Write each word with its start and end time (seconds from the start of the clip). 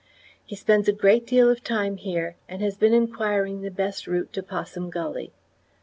He 0.43 0.55
spends 0.55 0.87
a 0.87 0.93
great 0.93 1.27
deal 1.27 1.47
of 1.51 1.63
time 1.63 1.97
here, 1.97 2.35
and 2.49 2.59
has 2.63 2.75
been 2.75 2.91
inquiring 2.91 3.61
the 3.61 3.69
best 3.69 4.07
route 4.07 4.33
to 4.33 4.41
Possum 4.41 4.89
Gully. 4.89 5.31